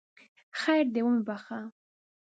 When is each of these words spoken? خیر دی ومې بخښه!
خیر 0.59 0.85
دی 0.93 1.01
ومې 1.03 1.21
بخښه! 1.27 1.59